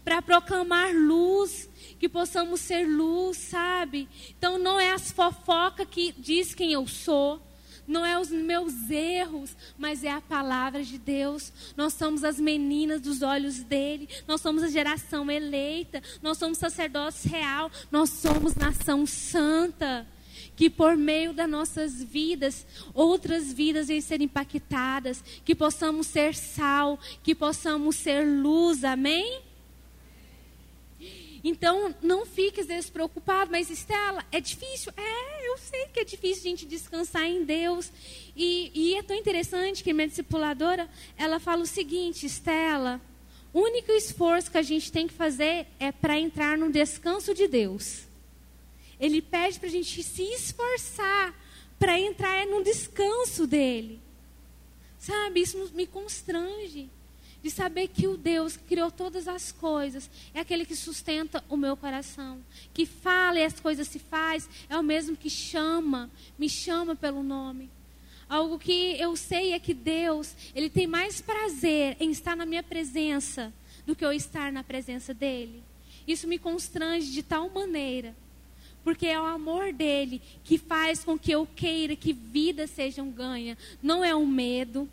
para 0.06 0.22
proclamar 0.22 0.96
luz 0.96 1.70
que 2.00 2.08
possamos 2.08 2.62
ser 2.62 2.88
luz, 2.88 3.36
sabe? 3.36 4.08
Então 4.38 4.58
não 4.58 4.80
é 4.80 4.92
as 4.92 5.12
fofocas 5.12 5.86
que 5.92 6.14
diz 6.18 6.56
quem 6.56 6.72
eu 6.72 6.88
sou, 6.88 7.42
não 7.90 8.06
é 8.06 8.18
os 8.20 8.30
meus 8.30 8.90
erros, 8.90 9.58
mas 9.78 10.04
é 10.04 10.12
a 10.12 10.22
palavra 10.22 10.84
de 10.84 10.98
Deus. 11.00 11.52
Nós 11.76 11.94
somos 11.94 12.24
as 12.24 12.40
meninas 12.40 13.02
dos 13.02 13.24
olhos 13.24 13.64
dele, 13.64 14.08
nós 14.28 14.40
somos 14.40 14.62
a 14.62 14.70
geração 14.70 15.30
eleita, 15.30 16.02
nós 16.22 16.38
somos 16.38 16.60
sacerdócio 16.60 17.30
real, 17.30 17.72
nós 17.92 18.12
somos 18.12 18.56
nação 18.56 19.06
santa. 19.06 20.08
Que 20.56 20.70
por 20.70 20.96
meio 20.96 21.34
das 21.34 21.50
nossas 21.50 22.04
vidas, 22.04 22.66
outras 22.94 23.52
vidas 23.52 23.88
venham 23.88 24.02
ser 24.02 24.22
impactadas, 24.22 25.24
que 25.44 25.56
possamos 25.56 26.08
ser 26.08 26.36
sal, 26.36 27.00
que 27.24 27.34
possamos 27.34 27.96
ser 27.96 28.26
luz, 28.26 28.84
amém? 28.84 29.42
Então, 31.44 31.96
não 32.02 32.26
fique 32.26 32.62
às 32.62 32.68
vezes 32.68 32.90
preocupado, 32.90 33.52
mas 33.52 33.70
Estela, 33.70 34.26
é 34.32 34.42
difícil? 34.42 34.92
É, 34.98 35.48
eu 35.48 35.58
sei 35.58 35.88
que 35.88 36.00
é 36.02 36.04
difícil 36.04 36.44
a 36.44 36.50
gente 36.50 36.66
descansar 36.66 37.24
em 37.24 37.44
Deus. 37.44 37.92
E, 38.36 38.72
e 38.74 38.96
é 38.96 39.04
tão 39.04 39.16
interessante 39.16 39.84
que 39.84 39.94
minha 39.94 40.08
discipuladora, 40.08 40.90
ela 41.18 41.40
fala 41.40 41.64
o 41.64 41.68
seguinte, 41.68 42.26
Estela, 42.26 43.00
o 43.54 43.62
único 43.62 43.92
esforço 43.92 44.52
que 44.52 44.58
a 44.58 44.62
gente 44.62 44.92
tem 44.92 45.08
que 45.08 45.14
fazer 45.14 45.68
é 45.80 45.92
para 45.92 46.20
entrar 46.20 46.58
no 46.58 46.72
descanso 46.72 47.34
de 47.34 47.48
Deus. 47.48 48.04
Ele 49.00 49.22
pede 49.22 49.60
para 49.60 49.70
a 49.70 49.72
gente 49.72 50.04
se 50.04 50.24
esforçar 50.24 51.34
para 51.80 51.98
entrar 51.98 52.46
no 52.46 52.64
descanso 52.64 53.48
dele. 53.48 54.00
Sabe, 55.00 55.42
isso 55.42 55.72
me 55.74 55.88
constrange. 55.88 56.90
De 57.42 57.50
saber 57.50 57.88
que 57.88 58.08
o 58.08 58.18
Deus 58.18 58.58
que 58.58 58.64
criou 58.64 58.92
todas 58.92 59.28
as 59.28 59.52
coisas 59.52 60.10
é 60.34 60.40
aquele 60.40 60.66
que 60.66 60.76
sustenta 60.76 61.44
o 61.48 61.56
meu 61.56 61.78
coração, 61.78 62.40
que 62.74 62.86
fala 62.86 63.40
e 63.40 63.46
as 63.46 63.60
coisas 63.60 63.88
se 63.88 64.00
faz, 64.00 64.50
é 64.70 64.78
o 64.78 64.84
mesmo 64.84 65.16
que 65.16 65.30
chama, 65.30 66.10
me 66.38 66.50
chama 66.50 66.96
pelo 66.96 67.24
nome. 67.24 67.70
Algo 68.28 68.60
que 68.60 68.96
eu 69.00 69.16
sei 69.16 69.54
é 69.54 69.60
que 69.60 69.74
Deus, 69.74 70.36
ele 70.54 70.70
tem 70.70 70.86
mais 70.86 71.20
prazer 71.20 71.98
em 72.00 72.12
estar 72.12 72.36
na 72.36 72.46
minha 72.46 72.62
presença 72.62 73.52
do 73.88 73.96
que 73.96 74.06
eu 74.06 74.14
estar 74.14 74.52
na 74.52 74.64
presença 74.64 75.14
dele. 75.14 75.64
Isso 76.08 76.28
me 76.28 76.38
constrange 76.38 77.12
de 77.12 77.24
tal 77.24 77.50
maneira, 77.50 78.16
porque 78.84 79.08
é 79.08 79.20
o 79.20 79.26
amor 79.26 79.74
dele 79.74 80.22
que 80.44 80.58
faz 80.58 81.04
com 81.04 81.18
que 81.18 81.32
eu 81.32 81.48
queira 81.56 81.96
que 81.96 82.14
vidas 82.14 82.70
sejam 82.70 83.10
ganha. 83.10 83.58
Não 83.82 84.04
é 84.04 84.14
o 84.14 84.28
medo, 84.28 84.88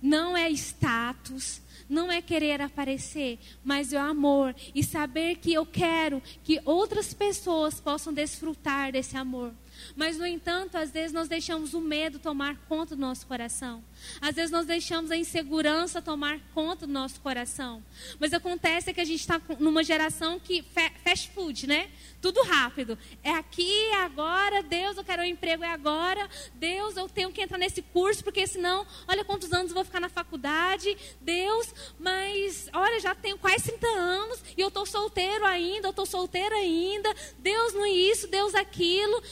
não 0.00 0.36
é 0.36 0.50
status, 0.50 1.60
não 1.90 2.10
é 2.10 2.22
querer 2.22 2.62
aparecer, 2.62 3.38
mas 3.64 3.92
é 3.92 4.00
o 4.00 4.06
amor 4.06 4.54
e 4.74 4.82
saber 4.82 5.36
que 5.36 5.52
eu 5.52 5.66
quero 5.66 6.22
que 6.44 6.60
outras 6.64 7.12
pessoas 7.12 7.80
possam 7.80 8.12
desfrutar 8.12 8.92
desse 8.92 9.16
amor. 9.16 9.52
Mas, 9.96 10.18
no 10.18 10.26
entanto, 10.26 10.76
às 10.76 10.90
vezes 10.90 11.12
nós 11.12 11.28
deixamos 11.28 11.74
o 11.74 11.80
medo 11.80 12.18
tomar 12.18 12.56
conta 12.68 12.94
do 12.94 13.00
nosso 13.00 13.26
coração. 13.26 13.82
Às 14.20 14.34
vezes 14.34 14.50
nós 14.50 14.66
deixamos 14.66 15.10
a 15.10 15.16
insegurança 15.16 16.00
tomar 16.00 16.40
conta 16.54 16.86
do 16.86 16.92
nosso 16.92 17.20
coração. 17.20 17.82
Mas 18.18 18.32
acontece 18.32 18.92
que 18.92 19.00
a 19.00 19.04
gente 19.04 19.20
está 19.20 19.40
numa 19.58 19.82
geração 19.82 20.38
que 20.38 20.64
fast 21.04 21.30
food, 21.30 21.66
né? 21.66 21.90
Tudo 22.20 22.42
rápido. 22.42 22.98
É 23.22 23.30
aqui, 23.30 23.72
é 23.90 24.02
agora. 24.02 24.62
Deus, 24.62 24.96
eu 24.96 25.04
quero 25.04 25.22
um 25.22 25.26
emprego, 25.26 25.64
é 25.64 25.68
agora. 25.68 26.28
Deus, 26.54 26.96
eu 26.96 27.08
tenho 27.08 27.32
que 27.32 27.42
entrar 27.42 27.58
nesse 27.58 27.82
curso, 27.82 28.22
porque 28.22 28.46
senão, 28.46 28.86
olha 29.06 29.24
quantos 29.24 29.52
anos 29.52 29.70
eu 29.70 29.74
vou 29.74 29.84
ficar 29.84 30.00
na 30.00 30.08
faculdade. 30.08 30.96
Deus, 31.20 31.72
mas 31.98 32.68
olha, 32.72 33.00
já 33.00 33.14
tenho 33.14 33.38
quase 33.38 33.64
30 33.64 33.86
anos 33.86 34.42
e 34.56 34.60
eu 34.60 34.68
estou 34.68 34.86
solteiro 34.86 35.44
ainda, 35.44 35.88
eu 35.88 35.90
estou 35.90 36.06
solteira 36.06 36.54
ainda. 36.54 37.14
Deus 37.38 37.72
não 37.74 37.84
é 37.84 37.90
isso, 37.90 38.26
Deus 38.28 38.54
aquilo. 38.54 39.22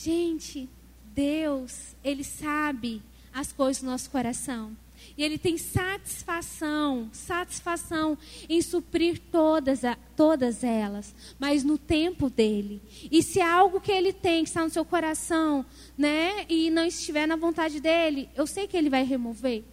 Gente, 0.00 0.70
Deus, 1.12 1.96
Ele 2.04 2.22
sabe 2.22 3.02
as 3.34 3.50
coisas 3.50 3.82
do 3.82 3.90
nosso 3.90 4.08
coração. 4.10 4.76
E 5.16 5.24
Ele 5.24 5.36
tem 5.36 5.58
satisfação, 5.58 7.10
satisfação 7.12 8.16
em 8.48 8.62
suprir 8.62 9.20
todas, 9.32 9.80
todas 10.14 10.62
elas, 10.62 11.12
mas 11.36 11.64
no 11.64 11.76
tempo 11.76 12.30
dele. 12.30 12.80
E 13.10 13.24
se 13.24 13.40
há 13.40 13.52
algo 13.52 13.80
que 13.80 13.90
Ele 13.90 14.12
tem 14.12 14.44
que 14.44 14.50
está 14.50 14.62
no 14.62 14.70
seu 14.70 14.84
coração, 14.84 15.66
né, 15.96 16.46
e 16.48 16.70
não 16.70 16.84
estiver 16.84 17.26
na 17.26 17.34
vontade 17.34 17.80
dele, 17.80 18.28
eu 18.36 18.46
sei 18.46 18.68
que 18.68 18.76
Ele 18.76 18.88
vai 18.88 19.02
remover. 19.02 19.64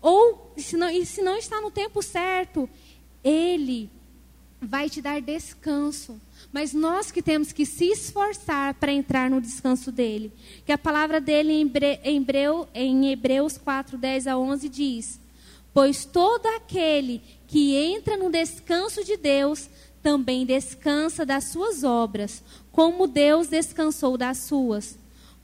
Ou, 0.00 0.54
se 0.56 0.74
não, 0.74 0.88
e 0.88 1.04
se 1.04 1.20
não 1.20 1.36
está 1.36 1.60
no 1.60 1.70
tempo 1.70 2.00
certo, 2.00 2.66
Ele 3.22 3.90
vai 4.58 4.88
te 4.88 5.02
dar 5.02 5.20
descanso 5.20 6.18
mas 6.52 6.72
nós 6.72 7.10
que 7.10 7.22
temos 7.22 7.52
que 7.52 7.66
se 7.66 7.86
esforçar 7.86 8.74
para 8.74 8.92
entrar 8.92 9.30
no 9.30 9.40
descanso 9.40 9.90
dele. 9.90 10.32
Que 10.64 10.72
a 10.72 10.78
palavra 10.78 11.20
dele 11.20 11.52
em, 11.52 12.16
Hebreu, 12.16 12.68
em 12.74 13.10
Hebreus 13.10 13.58
4, 13.58 13.98
10 13.98 14.26
a 14.26 14.38
11 14.38 14.68
diz: 14.68 15.20
Pois 15.72 16.04
todo 16.04 16.46
aquele 16.46 17.20
que 17.48 17.74
entra 17.74 18.16
no 18.16 18.30
descanso 18.30 19.04
de 19.04 19.16
Deus 19.16 19.68
também 20.02 20.44
descansa 20.44 21.24
das 21.24 21.44
suas 21.44 21.82
obras, 21.82 22.42
como 22.70 23.06
Deus 23.06 23.48
descansou 23.48 24.16
das 24.16 24.38
suas. 24.38 24.98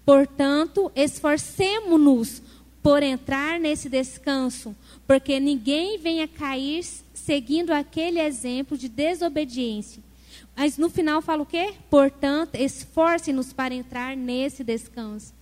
Portanto, 0.04 0.92
esforcemo-nos 0.94 2.42
por 2.82 3.02
entrar 3.02 3.58
nesse 3.58 3.88
descanso, 3.88 4.74
porque 5.06 5.38
ninguém 5.38 5.98
venha 5.98 6.26
cair 6.26 6.84
seguindo 7.14 7.70
aquele 7.70 8.18
exemplo 8.18 8.76
de 8.76 8.88
desobediência 8.88 10.02
mas 10.60 10.76
no 10.76 10.90
final 10.90 11.22
fala 11.22 11.42
o 11.42 11.46
quê? 11.46 11.72
Portanto, 11.88 12.54
esforce-nos 12.54 13.50
para 13.50 13.72
entrar 13.72 14.14
nesse 14.14 14.62
descanso. 14.62 15.32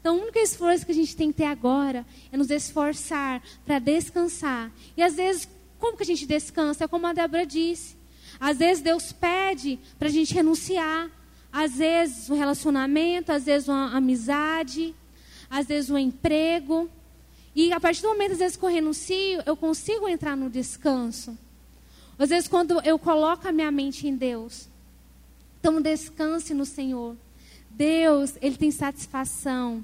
Então, 0.00 0.16
o 0.16 0.22
único 0.22 0.36
esforço 0.36 0.84
que 0.84 0.90
a 0.90 0.94
gente 0.96 1.14
tem 1.14 1.30
que 1.30 1.36
ter 1.36 1.44
agora 1.44 2.04
é 2.32 2.36
nos 2.36 2.50
esforçar 2.50 3.40
para 3.64 3.78
descansar. 3.78 4.72
E 4.96 5.02
às 5.04 5.14
vezes, 5.14 5.48
como 5.78 5.96
que 5.96 6.02
a 6.02 6.06
gente 6.06 6.26
descansa? 6.26 6.82
É 6.82 6.88
como 6.88 7.06
a 7.06 7.12
Débora 7.12 7.46
disse. 7.46 7.94
Às 8.40 8.58
vezes 8.58 8.82
Deus 8.82 9.12
pede 9.12 9.78
para 9.96 10.08
a 10.08 10.10
gente 10.10 10.34
renunciar. 10.34 11.08
Às 11.52 11.76
vezes 11.76 12.28
um 12.28 12.34
relacionamento, 12.34 13.30
às 13.30 13.44
vezes 13.44 13.68
uma 13.68 13.96
amizade, 13.96 14.92
às 15.48 15.68
vezes 15.68 15.88
um 15.88 15.96
emprego. 15.96 16.90
E 17.54 17.72
a 17.72 17.78
partir 17.78 18.02
do 18.02 18.08
momento, 18.08 18.32
às 18.32 18.38
vezes, 18.38 18.56
que 18.56 18.64
eu 18.64 18.70
renuncio, 18.70 19.40
eu 19.46 19.56
consigo 19.56 20.08
entrar 20.08 20.36
no 20.36 20.50
descanso. 20.50 21.38
Às 22.18 22.28
vezes, 22.28 22.48
quando 22.48 22.80
eu 22.84 22.98
coloco 22.98 23.46
a 23.48 23.52
minha 23.52 23.70
mente 23.70 24.06
em 24.06 24.14
Deus, 24.14 24.68
então 25.64 25.80
descanse 25.80 26.52
no 26.52 26.66
Senhor. 26.66 27.16
Deus, 27.70 28.36
Ele 28.42 28.54
tem 28.54 28.70
satisfação. 28.70 29.82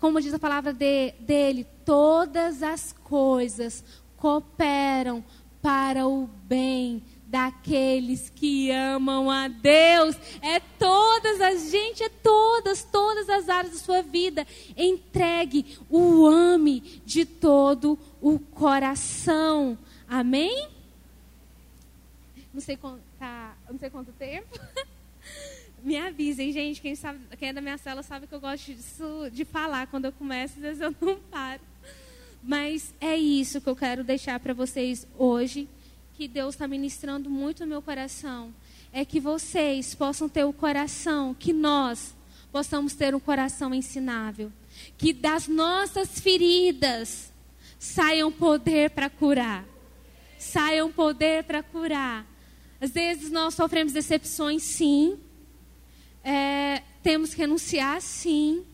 Como 0.00 0.20
diz 0.20 0.34
a 0.34 0.38
palavra 0.38 0.72
de, 0.72 1.12
dele, 1.20 1.64
todas 1.84 2.60
as 2.60 2.92
coisas 2.92 3.84
cooperam 4.16 5.24
para 5.62 6.08
o 6.08 6.26
bem 6.26 7.04
daqueles 7.28 8.30
que 8.30 8.72
amam 8.72 9.30
a 9.30 9.46
Deus. 9.46 10.16
É 10.42 10.58
todas 10.58 11.40
as 11.40 11.70
gente, 11.70 12.02
é 12.02 12.08
todas, 12.08 12.82
todas 12.82 13.28
as 13.28 13.48
áreas 13.48 13.74
da 13.74 13.78
sua 13.78 14.02
vida. 14.02 14.44
Entregue, 14.76 15.78
o 15.88 16.26
ame 16.26 17.00
de 17.06 17.24
todo 17.24 17.96
o 18.20 18.40
coração. 18.40 19.78
Amém? 20.08 20.68
não 22.52 22.60
sei, 22.60 22.76
tá, 23.18 23.56
não 23.70 23.78
sei 23.78 23.88
quanto 23.88 24.12
tempo. 24.12 24.48
Me 25.82 25.96
avisem, 25.96 26.52
gente. 26.52 26.80
Quem, 26.80 26.94
sabe, 26.94 27.18
quem 27.38 27.48
é 27.48 27.52
da 27.52 27.60
minha 27.60 27.76
cela 27.76 28.02
sabe 28.02 28.26
que 28.26 28.34
eu 28.34 28.40
gosto 28.40 28.72
disso, 28.72 29.28
de 29.32 29.44
falar 29.44 29.88
quando 29.88 30.04
eu 30.04 30.12
começo, 30.12 30.54
às 30.54 30.62
vezes 30.62 30.80
eu 30.80 30.94
não 31.00 31.16
paro. 31.16 31.60
Mas 32.42 32.94
é 33.00 33.16
isso 33.16 33.60
que 33.60 33.68
eu 33.68 33.76
quero 33.76 34.04
deixar 34.04 34.38
para 34.38 34.54
vocês 34.54 35.06
hoje, 35.18 35.68
que 36.14 36.28
Deus 36.28 36.54
está 36.54 36.68
ministrando 36.68 37.28
muito 37.28 37.60
no 37.60 37.66
meu 37.66 37.82
coração. 37.82 38.54
É 38.92 39.04
que 39.04 39.18
vocês 39.18 39.94
possam 39.94 40.28
ter 40.28 40.44
o 40.44 40.52
coração, 40.52 41.34
que 41.34 41.52
nós 41.52 42.14
possamos 42.52 42.94
ter 42.94 43.14
um 43.14 43.20
coração 43.20 43.74
ensinável. 43.74 44.52
Que 44.96 45.12
das 45.12 45.48
nossas 45.48 46.20
feridas 46.20 47.32
saiam 47.78 48.30
poder 48.30 48.90
para 48.90 49.10
curar. 49.10 49.64
Saiam 50.38 50.92
poder 50.92 51.44
para 51.44 51.62
curar 51.62 52.31
às 52.82 52.90
vezes 52.90 53.30
nós 53.30 53.54
sofremos 53.54 53.92
decepções, 53.92 54.64
sim. 54.64 55.16
É, 56.24 56.82
temos 57.00 57.32
que 57.32 57.40
renunciar, 57.40 58.00
sim. 58.00 58.64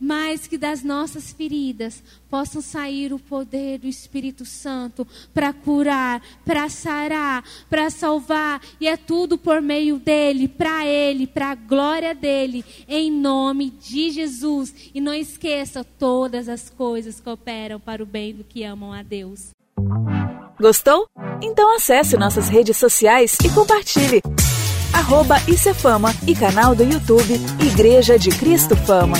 Mas 0.00 0.48
que 0.48 0.58
das 0.58 0.82
nossas 0.82 1.32
feridas 1.32 2.02
possam 2.28 2.60
sair 2.60 3.12
o 3.12 3.20
poder 3.20 3.78
do 3.78 3.86
Espírito 3.86 4.44
Santo 4.44 5.06
para 5.32 5.52
curar, 5.52 6.20
para 6.44 6.68
sarar, 6.68 7.44
para 7.70 7.88
salvar. 7.88 8.60
E 8.80 8.88
é 8.88 8.96
tudo 8.96 9.38
por 9.38 9.62
meio 9.62 9.96
dele, 10.00 10.48
para 10.48 10.84
ele, 10.84 11.24
para 11.24 11.52
a 11.52 11.54
glória 11.54 12.16
dele, 12.16 12.64
em 12.88 13.12
nome 13.12 13.70
de 13.70 14.10
Jesus. 14.10 14.74
E 14.92 15.00
não 15.00 15.14
esqueça: 15.14 15.84
todas 15.84 16.48
as 16.48 16.68
coisas 16.68 17.20
cooperam 17.20 17.78
para 17.78 18.02
o 18.02 18.06
bem 18.06 18.34
do 18.34 18.42
que 18.42 18.64
amam 18.64 18.92
a 18.92 19.04
Deus. 19.04 19.50
Gostou? 20.60 21.06
Então 21.42 21.76
acesse 21.76 22.16
nossas 22.16 22.48
redes 22.48 22.76
sociais 22.76 23.36
e 23.44 23.50
compartilhe. 23.50 24.22
Arroba 24.92 25.36
Isso 25.46 25.68
é 25.68 25.74
Fama 25.74 26.14
e 26.26 26.34
canal 26.34 26.74
do 26.74 26.82
YouTube 26.82 27.34
Igreja 27.60 28.18
de 28.18 28.30
Cristo 28.30 28.74
Fama. 28.74 29.16